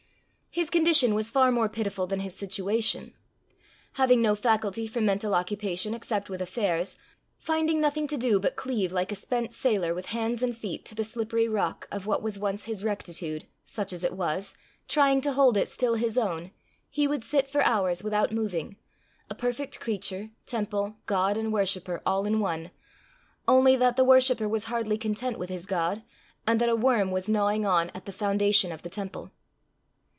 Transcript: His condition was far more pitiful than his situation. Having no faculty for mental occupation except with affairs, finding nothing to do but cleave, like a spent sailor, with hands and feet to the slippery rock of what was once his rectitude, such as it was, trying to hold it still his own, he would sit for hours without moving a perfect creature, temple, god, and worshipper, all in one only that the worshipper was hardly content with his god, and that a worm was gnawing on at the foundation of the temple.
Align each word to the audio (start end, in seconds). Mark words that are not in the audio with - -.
His 0.53 0.69
condition 0.69 1.15
was 1.15 1.31
far 1.31 1.49
more 1.49 1.69
pitiful 1.69 2.07
than 2.07 2.19
his 2.19 2.35
situation. 2.35 3.13
Having 3.93 4.21
no 4.21 4.35
faculty 4.35 4.85
for 4.85 4.99
mental 4.99 5.33
occupation 5.33 5.93
except 5.93 6.29
with 6.29 6.41
affairs, 6.41 6.97
finding 7.37 7.79
nothing 7.79 8.05
to 8.07 8.17
do 8.17 8.37
but 8.37 8.57
cleave, 8.57 8.91
like 8.91 9.13
a 9.13 9.15
spent 9.15 9.53
sailor, 9.53 9.93
with 9.93 10.07
hands 10.07 10.43
and 10.43 10.55
feet 10.55 10.83
to 10.83 10.93
the 10.93 11.05
slippery 11.05 11.47
rock 11.47 11.87
of 11.89 12.05
what 12.05 12.21
was 12.21 12.37
once 12.37 12.65
his 12.65 12.83
rectitude, 12.83 13.45
such 13.63 13.93
as 13.93 14.03
it 14.03 14.11
was, 14.11 14.53
trying 14.89 15.21
to 15.21 15.31
hold 15.31 15.55
it 15.55 15.69
still 15.69 15.95
his 15.95 16.17
own, 16.17 16.51
he 16.89 17.07
would 17.07 17.23
sit 17.23 17.47
for 17.47 17.63
hours 17.63 18.03
without 18.03 18.33
moving 18.33 18.75
a 19.29 19.33
perfect 19.33 19.79
creature, 19.79 20.31
temple, 20.45 20.97
god, 21.05 21.37
and 21.37 21.53
worshipper, 21.53 22.01
all 22.05 22.25
in 22.25 22.41
one 22.41 22.71
only 23.47 23.77
that 23.77 23.95
the 23.95 24.03
worshipper 24.03 24.49
was 24.49 24.65
hardly 24.65 24.97
content 24.97 25.39
with 25.39 25.47
his 25.49 25.65
god, 25.65 26.03
and 26.45 26.59
that 26.59 26.67
a 26.67 26.75
worm 26.75 27.09
was 27.09 27.29
gnawing 27.29 27.65
on 27.65 27.89
at 27.95 28.03
the 28.03 28.11
foundation 28.11 28.73
of 28.73 28.81
the 28.81 28.89
temple. 28.89 29.31